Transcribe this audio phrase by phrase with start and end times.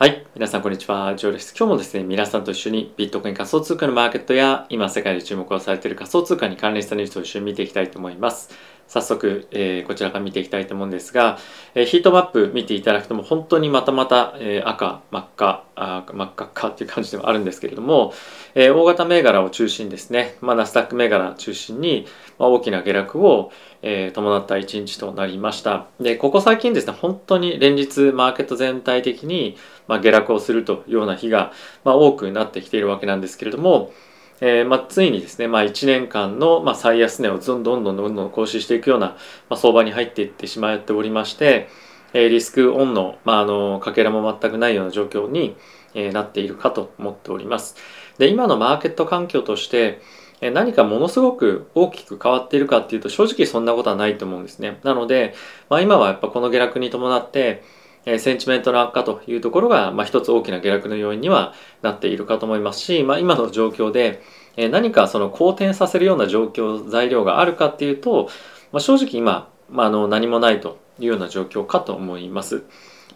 [0.00, 0.24] はい。
[0.34, 1.14] 皆さん、こんにちは。
[1.14, 1.54] ジョーです。
[1.54, 8.48] 今日もですね、皆さんと一緒にビットコイン仮想通貨のマーケットや、今世界で注目をされている仮想通貨に関連したニュースを一緒に見ていきたいと思います。
[8.90, 11.38] 早速、えー、こちらから見ていきたいと思うんですが、
[11.76, 18.12] えー、ヒートマップ見ていただくとも本当にまたまた、えー、赤、真っ赤、あ真っ赤っかっていう感じではあるんですけれども、
[18.56, 22.04] え大型銘柄を中心ですね、まあ、ナスダック銘柄中心に、
[22.36, 23.52] まあ、大きな下落を、
[23.82, 25.86] え伴った一日となりました。
[26.00, 31.52] で、ここ最近ですね、本当に連日マーケット全体的に、まあ、下落をするというような日が、
[31.84, 33.92] まあ、多くなってきているわけなんですけれども、
[34.40, 39.16] えー、まあ、ついにですね、まあ、1年間の、まあ、最安値をどんどんどんどんどん更新していくような、ま
[39.50, 41.68] あ、相場に入っていってしまっておりまして、
[42.12, 45.56] えー、リスクオンの、まあ、あのかけらも全くないような状況に、
[45.94, 47.76] えー、なっているかと思っております。
[48.18, 50.00] で今のマーケット環境として
[50.40, 54.78] え何かものすごく大きく変わっているかっていうと正直そんなことはないと思うんですね。
[54.82, 55.34] なので、
[55.68, 57.62] まあ、今はやっぱこの下落に伴って
[58.06, 64.22] えセンチメントの悪化というところが、まあ、一つ大きな下落の要因にはなっているかと思いますし、まあ、今の状況で、
[64.56, 68.28] え何かその好転させるような状況材料があるかっていうと、
[68.72, 72.64] まあ、正直今、まあ、あの何もないというような状況かと思います。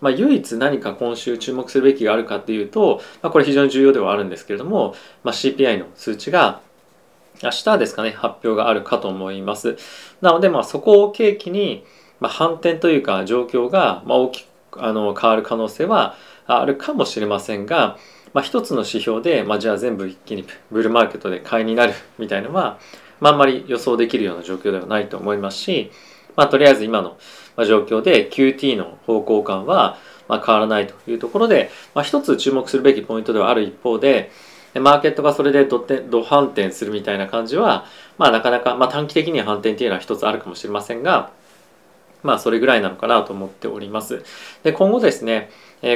[0.00, 6.61] まあ、唯一何か今週注目するべきがあるかっていうと、まあ、これ非常に重要ではあるんですけれども、まあ、CPI の数値が
[7.42, 9.77] 明日ですかね発表があるかと思います。
[10.20, 11.84] なのでまあそこを契機に、
[12.20, 17.98] まあ、反転というか状況がまあ大きくあの変わる可能性はあるかもしれませんが、
[18.33, 22.78] まあ、一つの指標で、まあ、じゃあ全部一気にブルーマーケットで買いになるみたいなのは、
[23.20, 25.91] まあ、あんまり予想できるような状況ではないと思いますし、
[26.36, 27.16] まあ、とりあえず今の
[27.64, 34.31] 状況で QT の方向感はま変わらないというところで、まあ、一つ注目するべきポイントではある一方で
[34.75, 37.86] マーケットがそれでドド反転するみたいな感じは、
[38.19, 41.31] まあ、なかなか、まあ、短期的には反転っていうのは一つあるかもしれませんが、
[42.25, 44.25] まあそれぐらいなのかなと思っております。
[44.64, 45.50] で、今後ですね、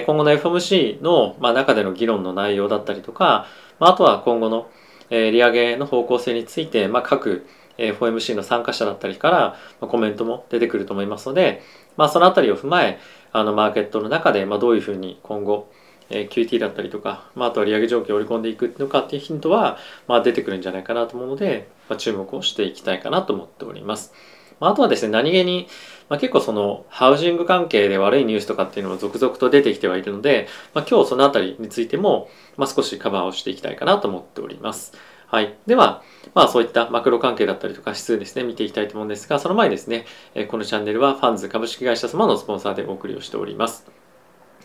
[0.07, 3.47] 今後の FOMC の、中での議論の内容だったりとか、
[3.81, 4.71] あ、とは今後の
[5.11, 7.47] 利上げの方向性について、まあ、各
[7.79, 11.63] FOMC の参加者だったりからコメントも出てくると思いますので、
[11.97, 12.99] まあ、そのあたりを踏まえ、
[13.33, 15.71] あのマーケットの中で、ま、どういうふうに今後、
[16.11, 24.13] え QT だったりとか、まあ、あとは利上げ状況を織り込んでいくのかっていうヒントは、まあ、出てくるんじゃないかなと思うので、まあ、注目をしていきたいかなと思っております。
[24.61, 25.69] まあ、あとはですね、何気に、
[26.09, 34.93] まあ、結構そのハウジング関係で悪いニュースとかっていうのも続々と出てきてはいるので、まあ、今日そのあたりについても、まあ、少しカバーをしていきたいかなと思っております。
[35.27, 35.59] はい。
[35.67, 36.03] では、
[36.35, 40.07] まあそういったマクロ関係だったりとか指数ですね、見ていきたいと思うんですが、その前にですね、
[40.49, 44.08] このチャンネルはファンズ株式会社様のスポンサーでお送りをしております。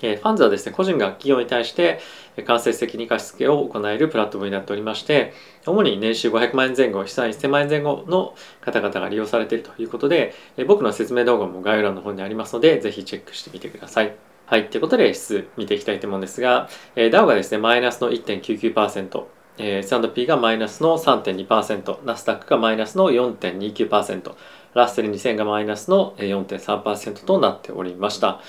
[0.01, 1.99] えファンズはですね、個人が企業に対して
[2.45, 5.33] 間接的に貸付を行えるプラットフォームになっておりまして、
[5.65, 14.15] 主に年収500万円前後、資産1000万円前後の方々が利用されているということで、え僕の説明動画も概要欄の方にありますので、ぜひチェックしてみてください。
[14.45, 19.23] はい、ということで指数見ていきたいと思うんですが、え DAO がですね、マイナスの1.99%、
[19.57, 24.35] えー、S&P がマイナスの3.2%、ナスダックがマイナスの4.29%、
[24.73, 28.41] ラッセル2000がマイナスの4.3%となっておりました。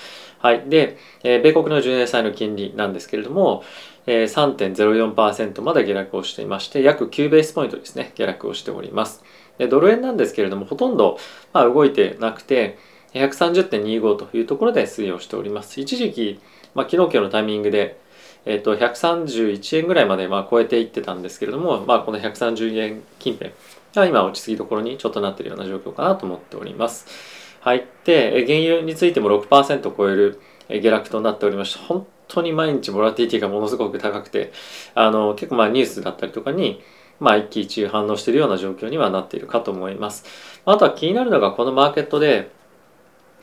[0.45, 0.69] はい。
[0.69, 3.63] で、えー、米国の10年債の金利なんですけれども、
[4.05, 9.23] えー、3.04%まで下落をしていまして、約9ベースポイントですね、下落をしております。
[9.57, 11.17] でドル円なんですけれども、ほとんど、
[11.51, 12.77] まあ、動いてなくて、
[13.15, 15.81] 130.25というところで推移をしております。
[15.81, 16.39] 一時期、
[16.75, 17.97] まあ、昨日今日のタイミングで、
[18.45, 23.51] えっ、ー、と、131円ぐらいまでまあ超えていってたんですけれども、まあ、この130円近辺
[23.95, 27.44] が今落ち着きどころにちょっとなっているような状況かなと思っております。
[27.65, 27.87] はい。
[28.03, 30.39] で、原油についても6%超える
[30.69, 34.51] 下落となっておりまして、本当に毎日ボラティティがものすごく高くて、
[34.93, 36.83] あの、結構まあニュースだったりとかに、
[37.19, 40.25] まあ一喜一憂反応しているような状況にはなっているかと思います。
[40.63, 42.51] あとは気になるのがこのマーケットで、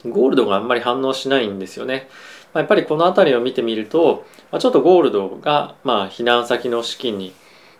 [0.09, 2.09] ゴールドがあんまり反応しないんですよね。
[2.55, 4.25] やっぱりこの辺りを見てみると、
[4.57, 7.33] ちょっとゴールドがまあ避難先の資金に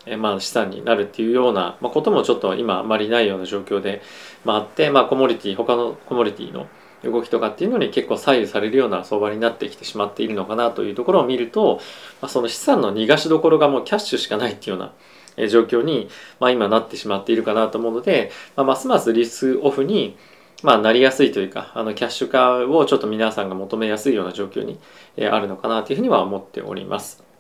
[0.07, 4.03] えまあ、資産になるっていうような、ま、こともちょっと今あまりないような状況で、
[4.45, 6.67] まあ、あって、まあ、コモディティ他のコモディティの
[7.05, 11.81] 動きとかっていうのに結構左右されるような相場になってきてしまっているのかなというところを見ると、
[12.21, 14.93] まあ、その資産の逃がしどころがもうキャッシュしかないっていうよ
[15.37, 16.09] うな状況に、
[16.41, 20.17] まあ、今なってしまっているかなと思うので、まあ、ますますリスクオフに
[20.63, 24.79] まあ、なりやすいというかあのキャッシュ化をちょっと皆さんが求めやすいような状況に
[25.19, 27.32] あるのかなというふうには思っております。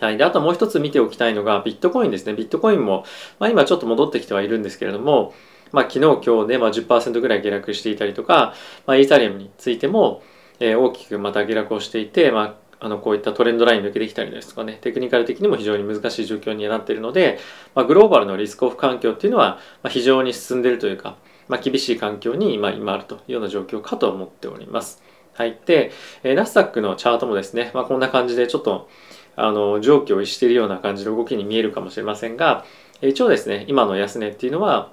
[0.00, 0.18] はい。
[0.18, 2.34] で、あともう一つ見ておきたいのがビットコインですね。
[2.34, 3.04] ビットコインも、
[3.38, 5.34] まあ、今ちょっと戻ってきてはいるんですけれども、
[5.72, 8.54] まあ、昨日今日で、ま、10%ぐらい下落していたりとか、
[8.86, 10.22] まあ、イーサリアムについても、
[10.60, 17.38] えー、大きくまた下落をしていて、まあ、あのこういったトレンドライン抜けてきたりですとかね、テクニカル的にも非常に難しい状況になっているので、
[17.74, 21.16] まあ、グローバルのリスクオフ環境っていうのは、まあ、非常に進んでいるというか、
[21.48, 25.02] まあ、厳しい環境に今今あるというような状況かと思っております。
[25.34, 25.58] はい。
[25.64, 25.92] で、
[26.24, 28.88] えナスダックのチャートもですね、まあ、こんな感じでちょっと
[29.36, 32.64] あの上記を逸しているような感じの動きに見えるかもしれませんが、
[33.00, 34.92] 一応ですね、今の安値っていうのは、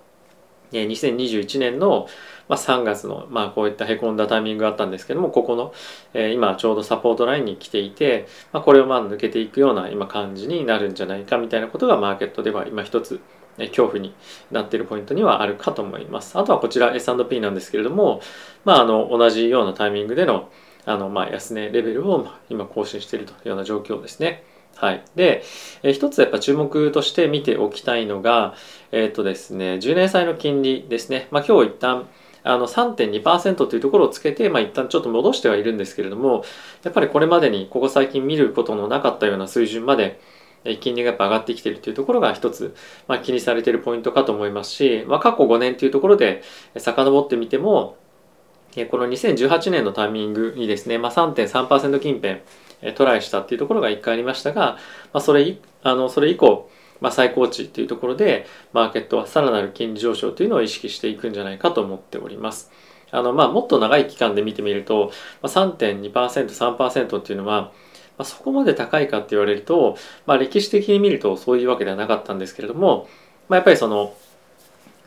[0.71, 2.07] 2021年の
[2.50, 5.74] 3月の、まあ、こういったへこんだタイミングがあったんですけどもここの、
[6.13, 13.19] え今ちょうどサポートラインに来ていて、まあ、これをまあ抜けていくような今感じになるんじゃないかみたいなことがマーケットでは今一つ
[13.57, 14.13] 恐怖に
[14.51, 16.38] なっているポイントにはあるかと思います。
[16.38, 18.21] あとはこちら S&P なんですけれども、
[18.63, 20.50] まあ、あの同じようなタイミングでの
[20.85, 24.43] あのまあ安値レベルを今更新しているというような状況ですね。
[24.75, 25.03] はい。
[25.15, 25.43] で、
[25.83, 28.53] えー、一つやっぱ注目として見ておきたいのが、
[28.91, 31.27] えっ、ー、とですね、10年債の金利ですね。
[31.31, 32.07] まあ今日一旦、
[32.43, 36.43] あの3.2%というところをつけて、まあ、一旦ちょっと戻してはいるんですけれども、
[36.83, 40.19] やっぱりこれまでにここ最近見ることのなかったような水準まで、
[40.81, 42.75] 金利がやっぱ上がってきているというところが一つ、
[43.07, 46.41] まあ、気にされているポイントかと思いますし、まあ、過去5年というところで
[46.77, 47.97] 遡ってみても、
[48.89, 52.42] この2018年のタイミングにですね、まあ、3.3%近辺
[52.94, 54.77] トライしたっていうところが1回ありましたが、
[55.12, 56.69] まあ、それあのそれ以降、
[57.01, 62.71] まあ、最高値っていうところでマーケットはさらなる金利上昇というのを意識していくんじゃないかと思っております。
[63.12, 65.12] あのまあ、もっと長い期間で見てみると、
[65.42, 67.71] まあ、3.2%、3%っていうのは、ま
[68.19, 73.07] あ、そこまで高いかって言われると、まあ、歴史的に見るとそういうわけではなかったんですけれども、
[73.48, 74.13] まあ、やっぱりその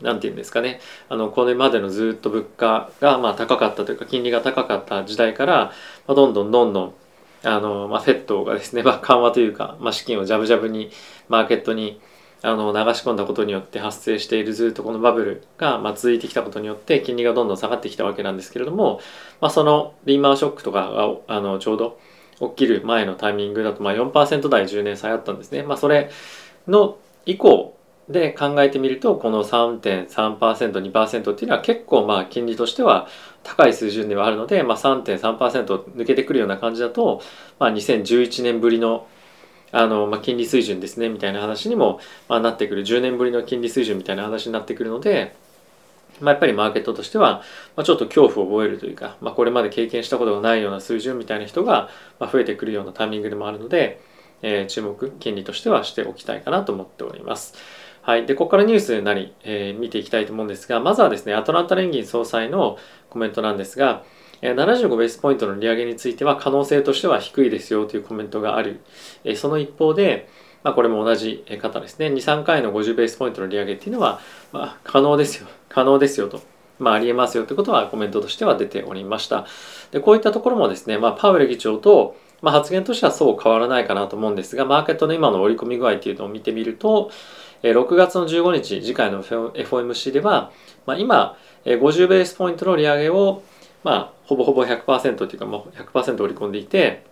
[0.03, 0.79] 何て言うんですかね
[1.09, 5.71] あのこれまでのずっと物価がまあ高かったというか金利が高かった時代から、
[6.07, 6.93] まあ、どんどんどんどん
[7.43, 10.91] あの、まあ、フェットがですね、まあ、緩和というか、まあ、資金をジャブジャブに
[11.29, 11.99] マーケットに
[12.41, 18.99] あの流し込んだことによって発生しているずっとこのバブルが、まあ、続いてきたことによって金利がどんどん下がってきたわけなんですけれども、
[19.39, 21.99] まあ、そのリーマンショックとかがあのちょうど
[22.49, 25.63] 起きる前のタイミングだと、まあ、4%台10年差あったんですね。
[25.63, 26.09] まあ、それ
[26.67, 27.77] の以降
[28.09, 33.07] で考えてみるとこの 3.3%2% っていうのは結構まあ金利としては
[33.43, 37.21] 高い水準ではあるので、まあ、3.3%抜けてくるような感じだと、
[37.59, 39.07] まあ、2011年ぶりの
[39.71, 45.35] あの、まあ、金利水準ですねみたいな話にも、まあ、なってくる10年ぶりの金利水準みたいな話になってくるので、
[46.21, 47.41] まあ、やっぱりマーケットとしては、
[47.75, 51.89] まあ、ちょっと恐怖を覚えるというか、まあ、これまで経験したことがないような水準みたいな人が
[52.19, 53.99] 増えてくるようなタイミングでもあるので、
[54.43, 57.55] えー、注目金利としてはしておきたいかなと思っております。
[58.05, 58.25] はい。
[58.25, 62.77] で、ここからニュースなり、えー、見ていきたいと思うんですが、まずはですね、アトランタ連銀総裁の
[63.09, 64.03] コメントなんですが、
[64.41, 68.81] 75ベースポイントの利上げについては可能性としては低いですよというコメントがある。
[69.37, 70.27] その一方で、
[70.63, 74.19] まあ、これも同じ方ですね、2、3回の50ベースポイントの利上げっていうのは、
[74.51, 75.47] まあ、可能ですよ。
[75.69, 76.41] 可能ですよと。
[76.79, 79.45] まあ、ありえますよということはコメントとしては出ておりました。
[79.91, 87.11] でこういったところもですね、まあ、パウエル議長と、まあ、発言としてはそう変わらないかなと思うんですが、マーケットの今の織り込み具合っていうのを見てみると、
[87.71, 90.51] 6月の15日、次回の FOMC では、
[90.85, 93.41] まあ、今、50ベースポイントの利上げを、
[93.83, 97.05] まあ、ほぼほぼ100%というか、もう100%織り込んでいて、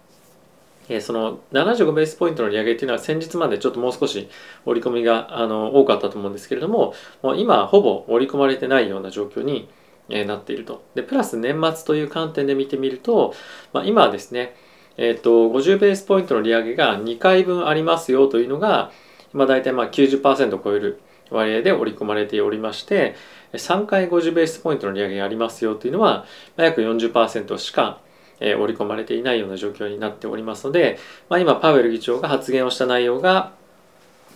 [0.99, 4.27] その75ベースポイントの利上げっていうのは先日までちょっともう少し
[4.65, 9.69] 織り込みがあの多かったと思うんですけれども、もう今ほぼ織り込まれてないような状況に
[10.09, 10.83] なっていると。
[10.95, 13.33] で、プラス年末という観点で見てみると、
[13.71, 14.55] まあ、今はですね、
[14.97, 18.91] えっ、と、50ベースポイントの利上げが2回分ありますよというのが、
[19.33, 23.15] まあ、大体まあ90%を超える割合で織り込まれておりまして
[23.53, 26.25] 3回50ベースポイントの利上げがありますよというのは、
[26.57, 27.99] まあ、約40%しか
[28.39, 30.97] 織り込まれていないような状況になっておりますので、
[31.29, 33.53] まあ、今パウエル議長が発言をした内容が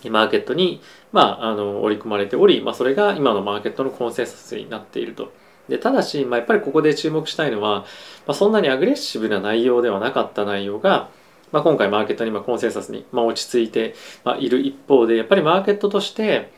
[0.08, 0.80] マーケットに、
[1.12, 5.32] まあ、あの織り込まれており、まあ、それが今のマーケットのコンセンサスになっていると。
[5.68, 7.86] でただし、まあ、やっぱりここで注目したいのは、ま
[8.28, 11.08] あ、そんなにアグレッシブな内容ではなかった内容が、
[11.52, 16.50] まあ、今回マーケットに今コンセンサスに、まあ、落ち着いて、まあ、いる一方でやっぱりマーケットとして、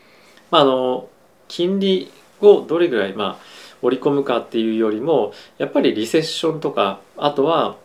[0.51, 1.09] まあ、あの
[1.47, 3.43] 金利をどれぐらい、まあ、
[3.81, 7.77] 織り込むかっていうよりもやっぱりリセッションとかあとは、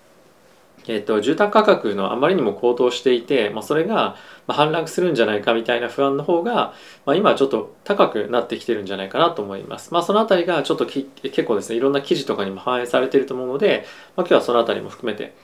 [0.87, 6.75] えーと、住宅価格のあまりにも高騰していて、まあ、それが反落するんじゃないかみたいな不安の方が、
[7.07, 9.95] まあ、今はちょっと高くなってきてるんじゃないかなと思います。
[9.95, 15.35] まあ、そのあたりがちょっと結構ですねいろんな記事とかにも反映されていると思うので、まあ、今日はそのあたりも含めて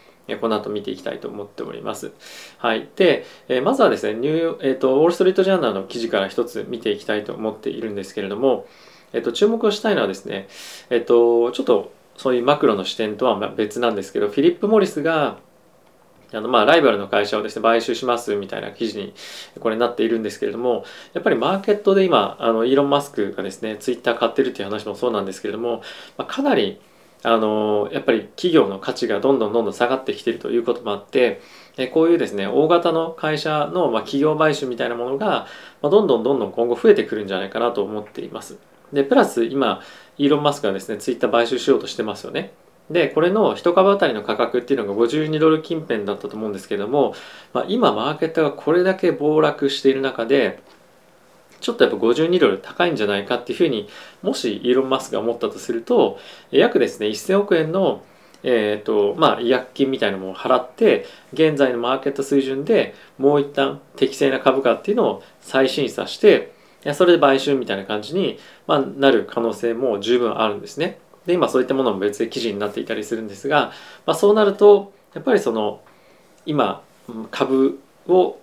[0.40, 2.12] この後見ていきたいと思っております。
[2.58, 2.88] はい。
[2.96, 8.66] で、えまずはですね、ニュー、えっ、ー、と、ウォール・ストリート・ジャーナルの記事から一つ見ていきたいと思っているんですけれども、
[9.12, 10.48] えっ、ー、と、注目をしたいのはですね、
[10.90, 15.38] えっ、ー、と、ちょっとそういうマクロの視点とは別なんですけど、フィリップ・モリスが、
[16.32, 19.14] あのまあライバルの会社をですね買収しますみたいな記事に
[19.58, 25.82] これなっているんですけれどもやっぱりマーケットで今あのイーロン・マスクがですねツイッター買ってるっていう話もそうなんですけれども、
[26.16, 26.80] まあ、かなり
[27.22, 31.40] あのやっぱり企業の価値がどんどんどんどん下がってきているということもあって
[31.92, 35.46] こういうですね大型の会社の、まあ、企業買収みたいなものが、
[35.82, 38.58] まあ、どんどんどんどん今後増えてくるんじゃないかなと思っています。
[38.92, 39.82] でプラス今
[40.18, 42.52] イーロン・マスクがですねツイッター買収しようとしてますよね。
[42.90, 47.14] でこれの1株当たりの価格っていうのが52ドル近辺だったと思うんですけども、
[47.52, 50.60] まあ、今マーケットがこれだけ暴落している中で
[51.60, 53.88] ちょっとやっぱ52ドル高いんじゃないかっていうふうに
[54.22, 56.18] もしイーロン・マスクが思ったとすると
[56.50, 58.02] 約ですね1000億円の
[58.42, 66.52] えーとまあ、違約金みたいなものを払って現在のマーケット水準でもう一旦適正な株価っていうのを再審査して
[66.94, 70.98] それで買収みたいな感じに、まあ、なる可能性も十分あるんですね。
[71.26, 73.72] で今そういったものも別で記事になっていたりするんですが、
[74.06, 75.82] まあ、そうなるとやっぱりその
[76.46, 76.82] 今
[77.30, 78.38] 株を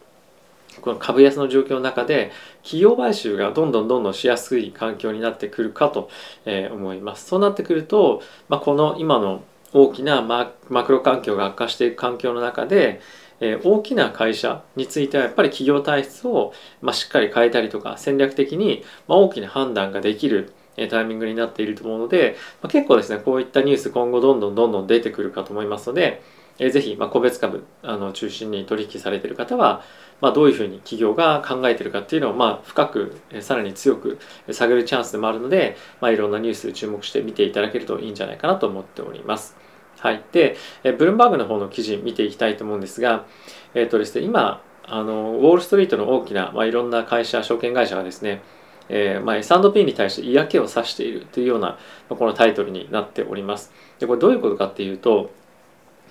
[0.81, 2.31] この株安の状況の中で
[2.63, 6.09] 企業買収がどんどんどんどんしやすい環境になってくるかと
[6.45, 7.27] 思います。
[7.27, 9.43] そうなってくると、まあ、この今の
[9.73, 13.01] 大きなマクロ環境が悪化していく環境の中で、
[13.39, 20.53] え、大きな会社についてはやっぱり企業体質を、ま、しっかり変えたりとか戦略的に、ま、大きな判断ができる
[20.89, 26.21] タイミングになっていると思うので、ま、結構ですねこういったニュース今後どんどんどんどん出てくるかと思いますので、
[26.59, 29.83] えー、ぜひ、ま、個別株あの中心に取引されている方は、
[30.19, 34.17] まあ、どういうふうに企業が考えているかっていうのを、まあ、深くさらに強く
[34.51, 39.55] 下げるチャンスでもあるので、まあ、いろんなニュース注目して見ていただけるといいんじゃないかなと思っております。
[39.99, 43.25] はい、でブルームバーグの方の記事見ていきたいと思うんですが、
[43.73, 48.41] えーとですね、今あのウォール・ストリートの大きな、まあ、いろんな会社証券会社がですね
[48.89, 51.77] えーまあ、S&P に対して嫌気をさしているというような
[52.09, 53.71] このタイトルになっております。
[53.99, 55.31] でこれどういうことかっていうと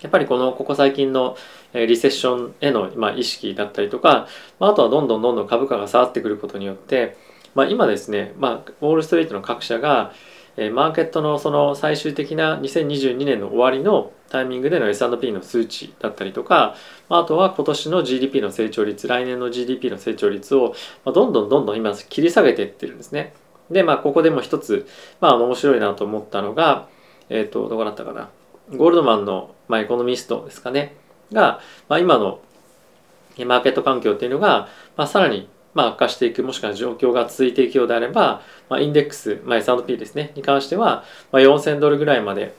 [0.00, 1.36] やっぱりこのここ最近の
[1.72, 7.16] リセッションへの、ま、意識だったりとか、まあ、とはどんどんどんどん株価が下がってくることによって、
[7.54, 10.12] まあ、今ですね、まあ、ウォール・ストリートの各社が
[10.72, 16.74] マーケットのその最終的な2022年の終わりのタイミングでの S&P の数値だったりとか
[17.10, 20.74] あとは今年の GDP の成長率来年の GDP の成長率を
[21.04, 23.34] どんどんどんどん今切り下げていってるんですね。
[23.70, 24.86] でまあここでも一つ、
[25.20, 26.88] まあ、面白いなと思ったのが
[27.28, 28.30] えっ、ー、とどこだったかな
[28.74, 30.94] ゴールドマンの、まあ、エコノミストですかね。
[31.32, 32.40] が、まあ、今の
[33.38, 42.54] マーケット環境っていうのが、まあ、さらにまあ、悪化していくもしくは状況が続いていくようであれば、まあ、インデックス、まあ、S&P ですねに関しては、まあ、4000ドルぐらいまで、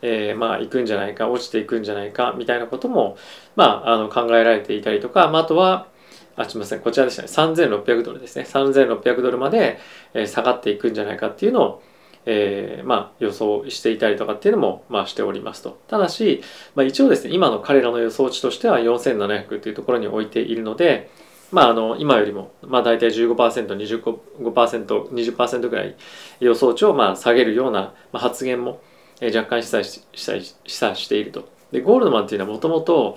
[0.00, 3.18] えー、まあ行くんじゃないか落ちていくんじゃないかみたいなことも、
[3.56, 5.86] まあ、あの考えられていたりとか、まあ、あとは
[6.34, 7.28] あすみませんこちらでしたね。
[7.28, 8.46] 3600ドルですね。
[8.48, 9.78] 3600ドルまで
[10.26, 11.82] 下がっていくんじゃないかっていうのを
[12.24, 15.80] えー、まあ、予想していたりとかっていうのも、まあ、しておりますと。
[15.88, 16.42] ただし、
[16.74, 21.10] まあ、一応ですね、今の彼らの予想値としては4700というところに置いているので、
[21.52, 25.94] まあ、あの今よりも、まあ、大体 15%25% 20%ぐらい
[26.40, 28.80] 予想値をまあ下げるような発言も
[29.22, 31.46] 若干示唆し示唆していると。
[31.70, 33.16] でゴールドマンっていうのはもともと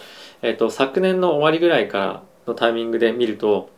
[0.70, 3.70] 昨年の終わりぐらいからのタイミングで見ると、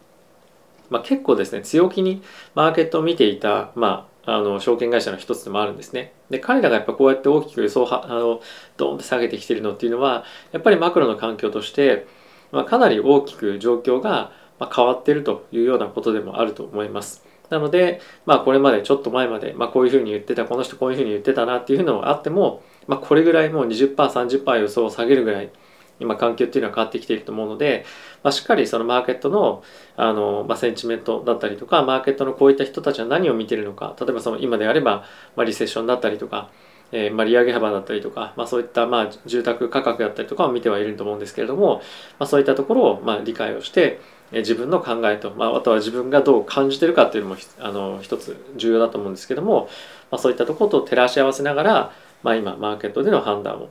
[0.89, 2.21] まあ、結構ですね強気に
[2.53, 6.11] マーケットを見ていた、まあ、あの証券会社の一つでもあるんですね。
[6.29, 8.41] で彼らがやっぱこうやって大きく予想はあの
[8.75, 12.05] ドーンと下げてきてるのっていうのはやっぱりマクロの環境として、
[12.51, 14.33] まあ、かなり大きく状況が
[14.75, 17.25] 変わってるというようなことでもあると思います。
[17.49, 25.49] なので、まあ、これまでちょっと前まで、まあ、こういうふうに言ってたこの人こういうふうに言ってたなっていうのがあっても、まあ、これぐらいもう 20%30% 予想を下げるぐらい
[25.99, 27.85] 今環境っていうのは変わってきていると思うので、
[28.23, 29.63] まあ、しっかりそのマーケットの
[29.95, 36.49] あの、まあ、センチメントだったりとかマーケットのこういった人たちは何を見てるのか例えばその今であれば、まあ、リセッションだったりとか
[36.91, 41.81] えー、まあ、利上げ幅だったりとか、まあ、そういった、まあ、住宅価格だったりとかを見てはいると思うんですけれども、
[42.17, 43.99] まあ、そういったところを、まあ、理解をして、
[44.31, 49.69] 自分の考えと、まあ、あとは自分がどう感じてるかっていうのもあの一つ重要だと思うんですけども、
[50.11, 51.91] まあ、そういったところと照らし合わせながら、
[52.23, 53.69] まあ、今マーケットでの判断を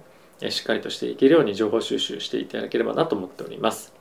[0.49, 3.95] しっかりとしていけるように情報収集していただければなと思っております。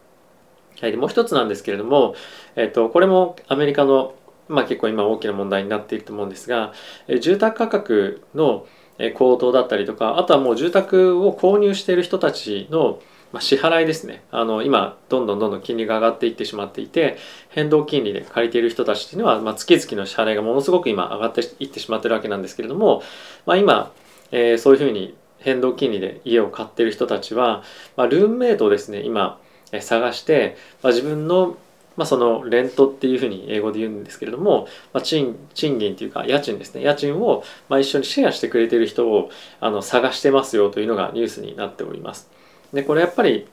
[0.82, 2.16] はい、もう一つなんですけれども、
[2.56, 4.16] えっと、これもアメリカの、
[4.50, 6.74] まあ、結構今大きな問題になっていると思うんですが、
[7.22, 8.68] 住宅価格の
[9.14, 13.02] 高騰だったりとかあとはもう住宅を購入している人たちの
[13.40, 17.18] 支払いですねあの今どんどんどんどん金利が上がっていってしまっていて
[17.50, 23.04] 変動金利で借りている人たちっていうのは、まあ、月々の支払いがものすごく今上がっていってしまってるわけなんですけれども、
[23.46, 23.92] まあ、今、
[24.32, 25.16] えー、そういうふうに
[25.46, 27.64] 変動金利で家を買ってる人たちは、
[27.96, 29.40] まあ、ルームメイトをですね今
[29.80, 31.58] 探して、まあ、自分の
[31.96, 39.30] まあ、そのレントっていうふうに英語で言うんですけれども、まあ、賃賃金っていうか家賃ですね家賃をまあ一緒にシェアしてくれてる人を
[39.62, 42.30] あの探してますよというのがニュースになっております。
[42.74, 43.48] でこれやっぱり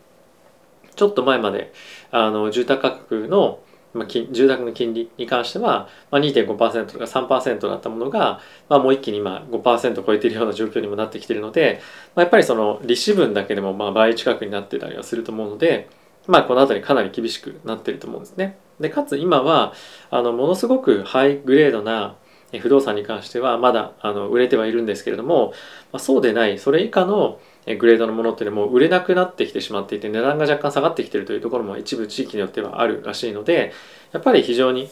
[0.96, 1.72] ちょっと前まで
[2.10, 3.60] あの住宅価格の
[3.94, 11.80] まあ、住宅の金利に関しては、まあ、2.5%とか3%だったものが、まあ、もう一気に今5%超えているような状況にもなってきているので、
[12.14, 15.88] まあ、やっぱりその利子分だけでもまあ倍近くになってたりはすると思うので、
[16.26, 18.58] まあ、この辺りかなり厳しくなっていると思うんですね。
[18.80, 19.74] でかつ今は
[20.10, 22.16] あのものすごくハイグレードな
[22.60, 25.52] 不動産に関してはまだあの売れてはいるんですけれども、
[25.92, 27.40] ま、そうでないそれ以下の
[27.78, 33.72] グレードのものっていうのも売れなくなってきてしまっていて値段が若干下がってきてるというところも一部地域によってはあるらしいので
[34.12, 34.90] やっぱり非常に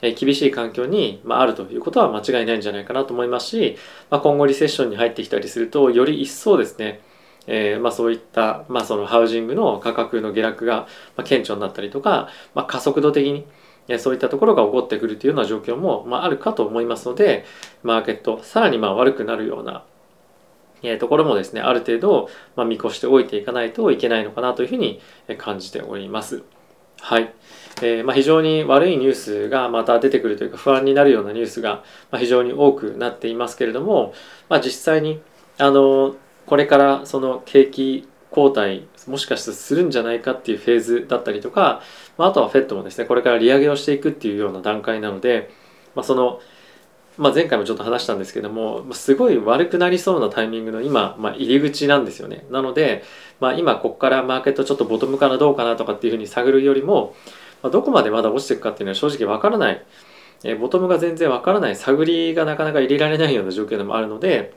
[0.00, 3.76] 厳しい環境にあるということは間違いないんじゃないかなと思いますし、
[4.10, 7.00] まあ、今後リセッションに入ってきたりするとより一層ですね
[7.46, 10.86] えー、まあ、そういった、まあ、そのハウジングの価格の下落が
[11.24, 13.46] 顕著になったりとか、まあ、加速度的に
[13.98, 17.44] そういったところが起こってくるというような状況も、まあ、あるかと思いますので
[17.82, 19.84] マーケットさらにまあ悪くなるような
[20.98, 25.00] ところもですねある程度、ま、見越しておいていかないといけないのかなというふうに
[25.38, 26.42] 感じております。
[27.00, 27.34] はい、
[27.82, 31.82] えー、ま、非常に悪いニュースがまた出てくるというか不安になるようなニュースが
[32.16, 34.14] 非常に多くなっていますけれども、
[34.48, 35.20] まあ、実際に
[35.58, 36.14] あの
[36.46, 41.82] これからその景気後退もしかしてするんじゃないかっていうフェーズだったりとか、
[42.18, 45.50] まあ、あとは FED もですねこれから利上げをしていくっていうような段階なので、
[45.94, 46.40] まあ、その
[47.18, 52.46] まあ、前回もちょっと話したんですけどもすごい悪くなりそうなタイミングの今、まあ、入り口なんですよね。
[52.50, 53.04] なので、
[53.38, 57.14] まあ、今ここからマーケットちょっとボトムからどうかなとかっていうふうに探るよりも、
[57.62, 59.84] まあ、どこまでまだ落ちていくかっていうのは正直わからない、
[60.44, 61.76] えボトムが全然わからない。
[61.76, 64.54] 探りがなかなか入れられないような状況でもあるので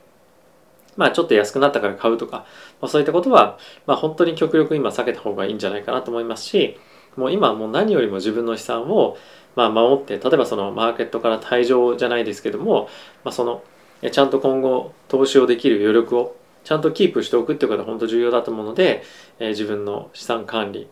[0.98, 2.46] まあちょっと安くなったから買うとか、
[2.82, 6.78] まあ、そういったことは、まあ、本当に極力今避けた方がいいんじゃないかなと思いますし
[7.16, 9.18] もう今もう何よりも自分の資産を
[9.56, 12.90] まあ、守って例えばそのマーケットから退場じゃないですけども、
[13.24, 13.64] まあ、その
[14.12, 19.04] ちゃんと今後投資をできる余力をちゃんとキープしておくっていうことは本当重要だと思うので、
[19.40, 20.88] えー、自分の資産管理、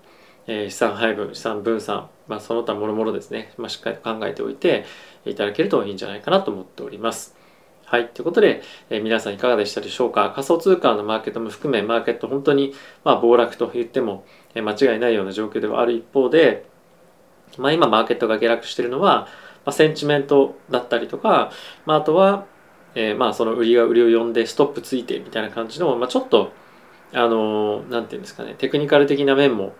[0.48, 4.86] えー、資産配分資産分散、まあ、その他もろもろですね、まあ、しっかりと考えておいて
[5.26, 7.43] いただけるといいんじゃないかなと思っております。
[7.94, 8.08] はい。
[8.08, 10.32] ということで、えー、皆さんいかがでしたでしょうか？
[10.34, 12.74] 仮想通貨のマーケットも含め、マーケット本当に、
[13.04, 16.66] まあ、暴落と言っても、えー、間違いないような状況ではある一方で、
[17.60, 19.28] まあ、今マーケットが下落しているのは、
[19.64, 21.52] まあ、センチメントだったりとか、
[21.86, 22.48] まあ、あとは、
[22.96, 26.52] えー、まあその売りが売りを呼んでストップついてみたいな感じの、まあ、ちょっと
[27.14, 29.76] あのなんていうんですかねテクニカル的な面も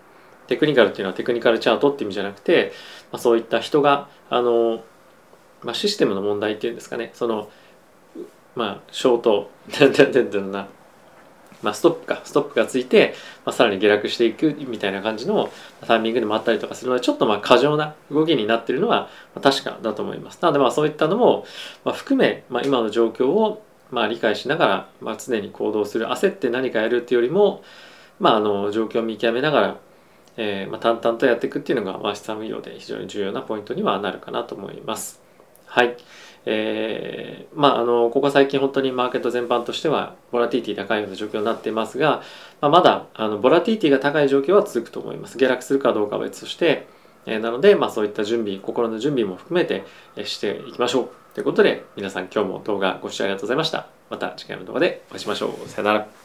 [0.46, 2.70] テクニカルっていうのはテクニカルチャートっていう意味じゃなくて、
[3.10, 4.84] まあ、そういった人があの、
[5.64, 7.50] まあ、システムの問題っていうんですかねその
[8.54, 10.68] まあショート なんて言うんだろうな
[11.62, 13.14] まあ、ストップかストップがついて、
[13.46, 19.08] まあ、さらに下落していくみたいな感じのタイミングでもあったりとかするのでちょっとまあ過剰な動きになっているのは
[19.42, 21.46] 確かだと思いますなのでまあそういったのも
[21.82, 27.62] まあ含め、まあ、今の状況をまあ理解しながら、まあ、常に行動する焦って何かやるっていうよりも、
[28.20, 29.76] まあ、あの状況を見極めながら、
[30.36, 35.22] えーまあ、淡々とやっていくっていうのが、まあ、資産運用で非常に重要なポイントにはなるかなと思います。
[35.66, 35.96] はい。
[36.46, 42.22] えー、まああのここ最近本当にマーケット全般としてはボラティティ高いような状況になっていますが、
[42.60, 45.38] まあ、まだあのボラティティが高い状況は続くと思います。
[45.38, 46.86] 下落するかどうかは別として、
[47.26, 49.84] えー、なので、まあ、そういった準備心の準備も含めて
[50.16, 51.08] えしていきましょう。
[51.34, 53.88] ということで皆さん今日も動画ご視聴ありがとうございました。
[54.10, 55.68] また次回の動画でお会いしましょう。
[55.68, 56.23] さよなら。